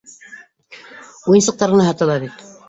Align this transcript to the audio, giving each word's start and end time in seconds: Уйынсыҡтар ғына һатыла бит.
Уйынсыҡтар 1.35 1.75
ғына 1.75 1.87
һатыла 1.91 2.19
бит. 2.27 2.45